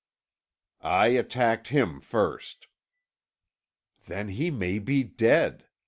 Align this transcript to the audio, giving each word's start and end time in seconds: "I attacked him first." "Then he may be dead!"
"I 0.81 1.09
attacked 1.09 1.67
him 1.67 1.99
first." 2.01 2.65
"Then 4.07 4.29
he 4.29 4.49
may 4.49 4.79
be 4.79 5.03
dead!" 5.03 5.67